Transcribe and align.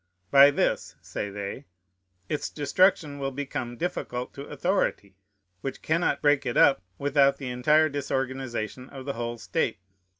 "By 0.31 0.49
this," 0.49 0.95
say 0.99 1.29
they, 1.29 1.65
"its 2.27 2.49
destruction 2.49 3.19
will 3.19 3.29
become 3.29 3.77
difficult 3.77 4.33
to 4.33 4.47
authority, 4.47 5.15
which 5.61 5.83
cannot 5.83 6.23
break 6.23 6.43
it 6.43 6.57
up 6.57 6.81
without 6.97 7.37
the 7.37 7.49
entire 7.51 7.87
disorganization 7.87 8.89
of 8.89 9.05
the 9.05 9.13
whole 9.13 9.37
state." 9.37 9.77